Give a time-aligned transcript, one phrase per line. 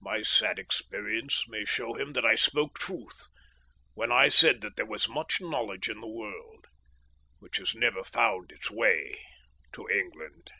[0.00, 3.26] My sad experience may show him that I spoke truth
[3.92, 6.64] when I said that there was much knowledge in the world
[7.38, 9.26] which has never found its way
[9.74, 10.52] to England.